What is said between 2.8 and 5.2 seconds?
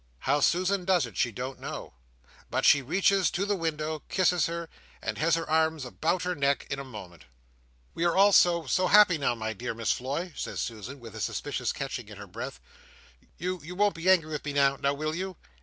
reaches to the window, kisses her, and